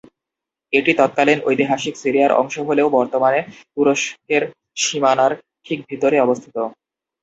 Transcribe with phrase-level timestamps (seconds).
[0.73, 3.33] এটি তৎকালীন ঐতিহাসিক সিরিয়ার অংশ হলেও বর্তমান
[3.73, 4.43] তুরস্কের
[4.81, 5.31] সীমানার
[5.65, 6.55] ঠিক ভিতরে অবস্থিত।